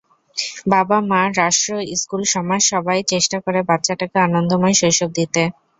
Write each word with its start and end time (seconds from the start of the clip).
বাবা-মা, 0.67 1.21
রাষ্ট্র, 1.39 1.69
স্কুল, 1.95 2.21
সমাজ 2.33 2.61
সবাই 2.71 2.99
চেষ্টা 3.11 3.37
করে 3.45 3.59
বাচ্চাটাকে 3.69 4.17
আনন্দময় 4.27 4.75
শৈশব 4.79 5.09
দিতে। 5.17 5.41